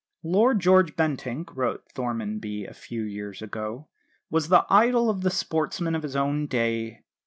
"Lord 0.23 0.59
George 0.59 0.95
Bentinck," 0.95 1.55
wrote 1.55 1.83
Thormanby, 1.91 2.65
a 2.65 2.73
few 2.73 3.03
years 3.03 3.43
ago, 3.43 3.87
"was 4.31 4.47
the 4.47 4.65
idol 4.67 5.11
of 5.11 5.21
the 5.21 5.29
sportsmen 5.29 5.93
of 5.93 6.01
his 6.01 6.15
own 6.15 6.47
day. 6.47 7.03